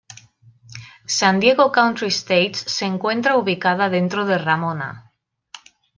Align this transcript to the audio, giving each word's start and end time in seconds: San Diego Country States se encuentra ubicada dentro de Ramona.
San 1.15 1.35
Diego 1.39 1.69
Country 1.71 2.07
States 2.09 2.57
se 2.65 2.85
encuentra 2.85 3.37
ubicada 3.37 3.87
dentro 3.87 4.25
de 4.25 4.39
Ramona. 4.39 5.11